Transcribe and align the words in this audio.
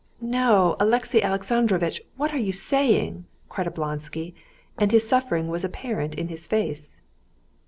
"No, 0.19 0.77
Alexey 0.79 1.21
Alexandrovitch! 1.21 2.01
What 2.17 2.33
are 2.33 2.39
you 2.39 2.53
saying?" 2.53 3.25
cried 3.49 3.67
Oblonsky, 3.67 4.33
and 4.75 4.91
his 4.91 5.07
suffering 5.07 5.47
was 5.47 5.63
apparent 5.63 6.15
in 6.15 6.27
his 6.27 6.47
face. 6.47 6.99